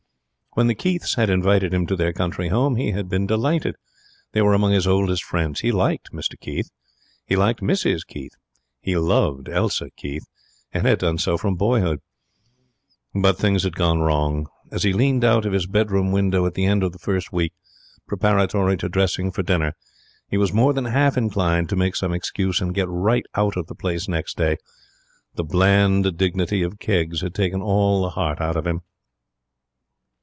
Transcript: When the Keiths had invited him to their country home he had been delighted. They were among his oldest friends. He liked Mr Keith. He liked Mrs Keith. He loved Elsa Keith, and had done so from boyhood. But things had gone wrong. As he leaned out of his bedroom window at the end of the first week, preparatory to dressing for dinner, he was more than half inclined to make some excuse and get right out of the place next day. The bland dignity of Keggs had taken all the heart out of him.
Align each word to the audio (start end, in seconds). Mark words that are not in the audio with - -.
When 0.53 0.67
the 0.67 0.75
Keiths 0.75 1.15
had 1.15 1.29
invited 1.29 1.73
him 1.73 1.87
to 1.87 1.95
their 1.95 2.11
country 2.11 2.49
home 2.49 2.75
he 2.75 2.91
had 2.91 3.07
been 3.07 3.25
delighted. 3.25 3.77
They 4.33 4.41
were 4.41 4.53
among 4.53 4.73
his 4.73 4.85
oldest 4.85 5.23
friends. 5.23 5.61
He 5.61 5.71
liked 5.71 6.11
Mr 6.11 6.37
Keith. 6.37 6.69
He 7.25 7.37
liked 7.37 7.61
Mrs 7.61 8.05
Keith. 8.05 8.33
He 8.81 8.97
loved 8.97 9.47
Elsa 9.47 9.91
Keith, 9.91 10.25
and 10.73 10.85
had 10.85 10.99
done 10.99 11.19
so 11.19 11.37
from 11.37 11.55
boyhood. 11.55 11.99
But 13.15 13.37
things 13.37 13.63
had 13.63 13.77
gone 13.77 13.99
wrong. 14.01 14.47
As 14.73 14.83
he 14.83 14.91
leaned 14.91 15.23
out 15.23 15.45
of 15.45 15.53
his 15.53 15.67
bedroom 15.67 16.11
window 16.11 16.45
at 16.45 16.55
the 16.55 16.65
end 16.65 16.83
of 16.83 16.91
the 16.91 16.99
first 16.99 17.31
week, 17.31 17.53
preparatory 18.05 18.75
to 18.75 18.89
dressing 18.89 19.31
for 19.31 19.43
dinner, 19.43 19.73
he 20.27 20.35
was 20.35 20.51
more 20.51 20.73
than 20.73 20.83
half 20.83 21.15
inclined 21.15 21.69
to 21.69 21.77
make 21.77 21.95
some 21.95 22.13
excuse 22.13 22.59
and 22.59 22.75
get 22.75 22.89
right 22.89 23.25
out 23.35 23.55
of 23.55 23.67
the 23.67 23.73
place 23.75 24.09
next 24.09 24.35
day. 24.35 24.57
The 25.35 25.45
bland 25.45 26.17
dignity 26.17 26.61
of 26.61 26.77
Keggs 26.77 27.21
had 27.21 27.33
taken 27.33 27.61
all 27.61 28.01
the 28.01 28.09
heart 28.09 28.41
out 28.41 28.57
of 28.57 28.67
him. 28.67 28.81